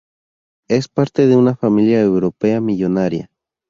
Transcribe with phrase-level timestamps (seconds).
[0.67, 3.29] Es parte de una familia europea millonaria.